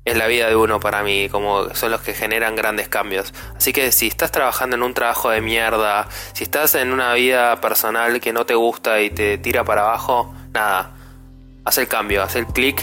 es 0.08 0.16
la 0.16 0.28
vida 0.28 0.48
de 0.48 0.56
uno 0.56 0.80
para 0.80 1.04
mí, 1.04 1.28
como 1.30 1.74
son 1.76 1.92
los 1.92 2.02
que 2.02 2.14
generan 2.14 2.56
grandes 2.56 2.88
cambios. 2.88 3.34
Así 3.58 3.74
que 3.74 3.92
si 3.92 4.08
estás 4.08 4.32
trabajando 4.32 4.78
en 4.78 4.84
un 4.84 4.94
trabajo 4.94 5.30
de 5.30 5.42
mierda, 5.42 6.08
si 6.32 6.46
estás 6.46 6.76
en 6.76 6.94
una 6.94 7.14
vida 7.14 7.60
personal 7.60 8.22
que 8.22 8.32
no 8.32 8.46
te 8.46 8.56
gusta 8.56 9.02
y 9.02 9.10
te 9.10 9.38
tira 9.38 9.66
para 9.66 9.82
abajo, 9.82 10.34
nada, 10.54 10.96
haz 11.66 11.78
el 11.78 11.90
cambio, 11.90 12.24
haz 12.24 12.38
el 12.38 12.46
clic, 12.48 12.82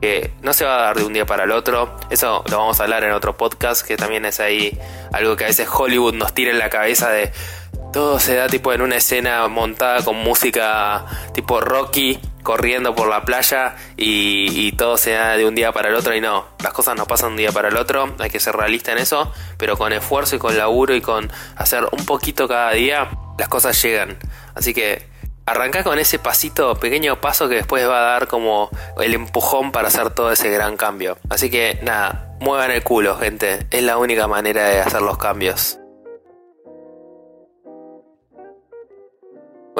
que 0.00 0.32
no 0.42 0.52
se 0.52 0.64
va 0.64 0.76
a 0.76 0.82
dar 0.82 0.96
de 0.96 1.04
un 1.04 1.12
día 1.12 1.26
para 1.26 1.42
el 1.42 1.50
otro. 1.50 1.96
Eso 2.08 2.44
lo 2.48 2.58
vamos 2.58 2.78
a 2.78 2.84
hablar 2.84 3.02
en 3.02 3.10
otro 3.12 3.36
podcast, 3.36 3.84
que 3.84 3.96
también 3.96 4.24
es 4.24 4.38
ahí 4.38 4.78
algo 5.12 5.36
que 5.36 5.44
a 5.44 5.48
veces 5.48 5.68
Hollywood 5.68 6.14
nos 6.14 6.32
tira 6.34 6.52
en 6.52 6.58
la 6.60 6.70
cabeza 6.70 7.10
de 7.10 7.32
todo 7.92 8.20
se 8.20 8.36
da 8.36 8.46
tipo 8.46 8.72
en 8.72 8.82
una 8.82 8.96
escena 8.96 9.48
montada 9.48 10.04
con 10.04 10.14
música 10.14 11.04
tipo 11.34 11.60
Rocky 11.60 12.20
corriendo 12.42 12.94
por 12.94 13.08
la 13.08 13.24
playa 13.24 13.76
y, 13.96 14.72
todo 14.72 14.96
se 14.96 15.12
da 15.12 15.36
de 15.36 15.46
un 15.46 15.54
día 15.54 15.72
para 15.72 15.90
el 15.90 15.94
otro 15.94 16.14
y 16.14 16.20
no, 16.20 16.46
las 16.62 16.72
cosas 16.72 16.96
no 16.96 17.06
pasan 17.06 17.30
de 17.30 17.32
un 17.32 17.36
día 17.38 17.52
para 17.52 17.68
el 17.68 17.76
otro, 17.76 18.14
hay 18.18 18.30
que 18.30 18.40
ser 18.40 18.56
realista 18.56 18.92
en 18.92 18.98
eso, 18.98 19.32
pero 19.58 19.76
con 19.76 19.92
esfuerzo 19.92 20.36
y 20.36 20.38
con 20.38 20.56
laburo 20.56 20.94
y 20.94 21.00
con 21.00 21.30
hacer 21.56 21.86
un 21.92 22.06
poquito 22.06 22.48
cada 22.48 22.72
día, 22.72 23.10
las 23.38 23.48
cosas 23.48 23.80
llegan. 23.82 24.16
Así 24.54 24.72
que 24.72 25.06
arranca 25.44 25.82
con 25.82 25.98
ese 25.98 26.18
pasito, 26.18 26.76
pequeño 26.76 27.20
paso 27.20 27.48
que 27.48 27.56
después 27.56 27.86
va 27.88 27.98
a 27.98 28.12
dar 28.12 28.28
como 28.28 28.70
el 29.00 29.14
empujón 29.14 29.72
para 29.72 29.88
hacer 29.88 30.10
todo 30.10 30.30
ese 30.32 30.50
gran 30.50 30.76
cambio. 30.76 31.18
Así 31.28 31.50
que 31.50 31.78
nada, 31.82 32.36
muevan 32.40 32.70
el 32.70 32.82
culo, 32.82 33.18
gente, 33.18 33.66
es 33.70 33.82
la 33.82 33.98
única 33.98 34.28
manera 34.28 34.68
de 34.68 34.80
hacer 34.80 35.02
los 35.02 35.18
cambios. 35.18 35.79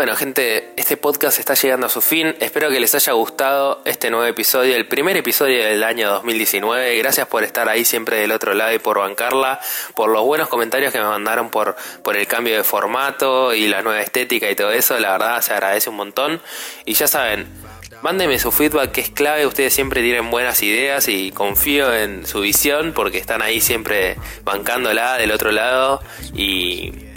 Bueno, 0.01 0.17
gente, 0.17 0.73
este 0.77 0.97
podcast 0.97 1.39
está 1.39 1.53
llegando 1.53 1.87
a 1.87 1.91
su 1.91 2.01
fin. 2.01 2.35
Espero 2.41 2.71
que 2.71 2.81
les 2.81 2.95
haya 2.95 3.13
gustado 3.13 3.83
este 3.85 4.11
nuevo 4.11 4.25
episodio, 4.25 4.75
el 4.75 4.89
primer 4.89 5.15
episodio 5.19 5.63
del 5.63 5.85
año 5.85 6.09
2019. 6.09 6.97
Gracias 6.97 7.27
por 7.27 7.45
estar 7.45 7.69
ahí 7.69 7.85
siempre 7.85 8.17
del 8.17 8.33
otro 8.33 8.55
lado 8.55 8.73
y 8.73 8.79
por 8.79 8.99
bancarla, 8.99 9.61
por 9.95 10.09
los 10.09 10.25
buenos 10.25 10.49
comentarios 10.49 10.91
que 10.91 10.99
me 10.99 11.05
mandaron 11.05 11.51
por, 11.51 11.77
por 12.03 12.17
el 12.17 12.27
cambio 12.27 12.57
de 12.57 12.65
formato 12.65 13.53
y 13.53 13.69
la 13.69 13.83
nueva 13.83 14.01
estética 14.01 14.51
y 14.51 14.57
todo 14.57 14.73
eso. 14.73 14.99
La 14.99 15.13
verdad 15.13 15.43
se 15.43 15.53
agradece 15.53 15.91
un 15.91 15.97
montón. 15.97 16.41
Y 16.87 16.95
ya 16.95 17.07
saben, 17.07 17.47
Mándeme 18.01 18.39
su 18.39 18.51
feedback 18.51 18.93
que 18.93 19.03
es 19.03 19.11
clave, 19.11 19.45
ustedes 19.45 19.75
siempre 19.75 20.01
tienen 20.01 20.31
buenas 20.31 20.63
ideas 20.63 21.09
y 21.09 21.33
confío 21.33 21.95
en 21.95 22.27
su 22.27 22.41
visión 22.41 22.95
porque 22.95 23.19
están 23.19 23.43
ahí 23.43 23.61
siempre 23.61 24.17
bancándola 24.43 25.19
del 25.19 25.33
otro 25.33 25.53
lado 25.53 26.01
y, 26.33 27.10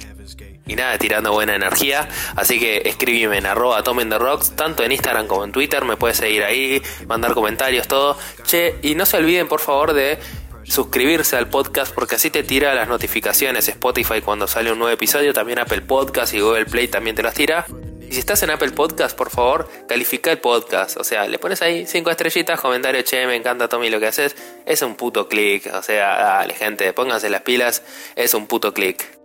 y 0.65 0.75
nada, 0.75 0.98
tirando 0.98 1.32
buena 1.32 1.55
energía. 1.55 2.08
Así 2.36 2.60
que 2.60 2.84
escríbeme 2.86 3.38
en 3.38 3.46
arroba 3.46 3.84
tomen 3.84 4.10
the 4.10 4.17
rocks, 4.17 4.55
tanto 4.55 4.84
en 4.84 4.91
Instagram 4.91 5.27
como 5.27 5.43
en 5.43 5.51
Twitter, 5.51 5.84
me 5.86 5.98
puedes 5.98 6.17
seguir 6.17 6.43
ahí, 6.43 6.82
mandar 7.08 7.34
comentarios, 7.34 7.88
todo. 7.88 8.17
Che, 8.46 8.75
y 8.82 8.96
no 8.96 9.05
se 9.05 9.17
olviden 9.17 9.48
por 9.48 9.60
favor 9.60 9.93
de 9.93 10.20
suscribirse 10.63 11.36
al 11.36 11.50
podcast 11.50 11.93
porque 11.93 12.15
así 12.15 12.29
te 12.29 12.41
tira 12.41 12.74
las 12.74 12.88
notificaciones 12.88 13.67
Spotify 13.67 14.22
cuando 14.22 14.48
sale 14.48 14.72
un 14.72 14.79
nuevo 14.79 14.93
episodio, 14.93 15.34
también 15.34 15.60
Apple 15.60 15.82
Podcast 15.82 16.34
y 16.34 16.39
Google 16.39 16.65
Play 16.65 16.88
también 16.88 17.15
te 17.15 17.24
las 17.24 17.34
tira. 17.34 17.65
Y 18.08 18.13
si 18.13 18.20
estás 18.20 18.43
en 18.43 18.51
Apple 18.51 18.72
Podcast, 18.72 19.17
por 19.17 19.32
favor, 19.32 19.67
califica 19.88 20.32
el 20.32 20.38
podcast. 20.38 20.98
O 20.98 21.03
sea, 21.03 21.27
le 21.27 21.39
pones 21.39 21.62
ahí 21.62 21.88
cinco 21.88 22.12
estrellitas, 22.12 22.62
comentario, 22.62 23.01
che, 23.01 23.25
me 23.25 23.36
encanta 23.36 23.67
Tommy 23.67 23.89
lo 23.89 24.00
que 24.00 24.08
haces. 24.08 24.36
Es 24.65 24.84
un 24.84 24.96
puto 24.96 25.27
clic. 25.27 25.74
O 25.74 25.82
sea, 25.82 26.15
dale, 26.17 26.53
gente, 26.53 26.93
pónganse 26.93 27.29
las 27.29 27.41
pilas. 27.41 27.82
Es 28.15 28.36
un 28.36 28.46
puto 28.46 28.74
clic. 28.74 29.23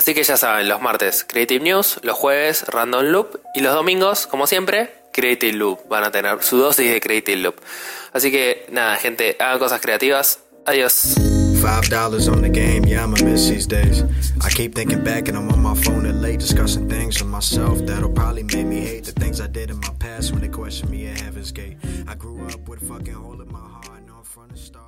Así 0.00 0.14
que 0.14 0.22
ya 0.22 0.38
saben, 0.38 0.66
los 0.66 0.80
martes 0.80 1.26
Creative 1.28 1.62
News, 1.62 2.00
los 2.02 2.16
jueves 2.16 2.64
Random 2.68 3.04
Loop 3.04 3.38
y 3.54 3.60
los 3.60 3.74
domingos, 3.74 4.26
como 4.26 4.46
siempre, 4.46 4.94
Creative 5.12 5.52
Loop. 5.52 5.86
Van 5.90 6.04
a 6.04 6.10
tener 6.10 6.42
su 6.42 6.56
dosis 6.56 6.90
de 6.90 7.02
Creative 7.02 7.36
Loop. 7.36 7.56
Así 8.14 8.30
que 8.30 8.64
nada, 8.72 8.96
gente, 8.96 9.36
hagan 9.38 9.58
cosas 9.58 9.82
creativas. 9.82 10.40
Adiós. 10.64 11.16
Five 11.60 11.90
dollars 11.90 12.28
on 12.28 12.40
the 12.40 12.48
game, 12.48 12.86
yeah, 12.86 13.04
I'ma 13.04 13.18
miss 13.22 13.50
these 13.50 13.66
days. 13.66 14.02
I 14.42 14.48
keep 14.48 14.74
thinking 14.74 15.04
back 15.04 15.28
and 15.28 15.36
I'm 15.36 15.50
on 15.52 15.62
my 15.62 15.74
phone 15.74 16.06
at 16.06 16.14
late 16.14 16.40
discussing 16.40 16.88
things 16.88 17.20
with 17.20 17.30
myself 17.30 17.84
that'll 17.84 18.08
probably 18.08 18.44
make 18.44 18.66
me 18.66 18.80
hate 18.80 19.04
the 19.04 19.12
things 19.12 19.38
I 19.38 19.48
did 19.48 19.68
in 19.68 19.80
my 19.80 19.92
past 19.98 20.32
when 20.32 20.40
they 20.40 20.48
question 20.48 20.90
me 20.90 21.08
at 21.08 21.20
Heaven's 21.20 21.52
Gate. 21.52 21.76
I 22.08 22.14
grew 22.14 22.46
up 22.48 22.66
with 22.66 22.80
a 22.80 22.86
fucking 22.86 23.12
hole 23.12 23.38
in 23.38 23.52
my 23.52 23.58
heart, 23.58 24.06
no 24.06 24.14
I'm 24.16 24.24
from 24.24 24.48
the 24.48 24.56
start. 24.56 24.79